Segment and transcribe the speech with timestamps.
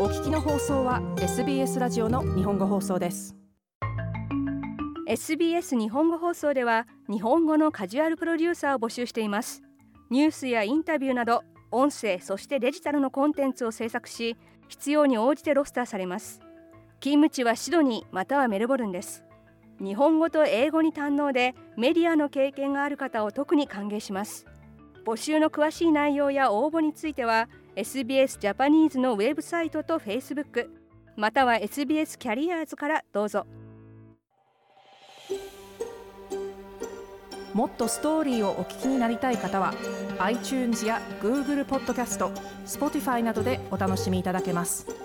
[0.00, 3.34] お聞きの放送は SBS ラジオの日本語放送です。
[5.08, 9.60] SBS 日本語放送では日本語のカジュアルプロデューサーを募集しています。
[10.08, 11.42] ニュースやインタビューなど
[11.72, 14.36] 音声そしてデジタルのコンテンツを制作し
[14.68, 16.38] 必要に応じてロスターされます。
[17.00, 19.24] 勤務地はシドニーまたはメルボルンです。
[19.80, 24.46] 日本語と英語に堪能でメディアの経験がある方を特に歓迎します。
[25.08, 30.68] 募集の詳しい内容や応募については SBS ジャパニーズのウェブサイトと Facebook
[31.16, 33.46] または SBS キャリアーズからどうぞ。
[37.54, 39.72] もっとストーリーをお聞きになりたい方は
[40.18, 42.28] iTunes や Google ポッドキャスト
[42.66, 44.97] Spotify などでお楽しみいただけます。